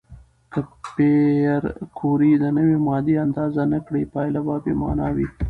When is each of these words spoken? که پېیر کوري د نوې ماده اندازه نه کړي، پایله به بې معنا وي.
که 0.51 0.59
پېیر 0.95 1.63
کوري 1.97 2.31
د 2.43 2.45
نوې 2.57 2.77
ماده 2.87 3.13
اندازه 3.25 3.63
نه 3.73 3.79
کړي، 3.85 4.03
پایله 4.13 4.41
به 4.45 4.55
بې 4.63 4.73
معنا 4.81 5.07
وي. 5.15 5.27